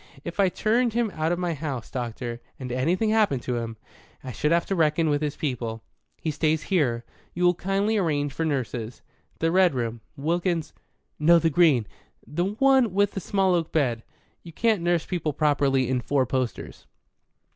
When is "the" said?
9.37-9.51, 11.37-11.51, 12.25-12.45, 13.11-13.19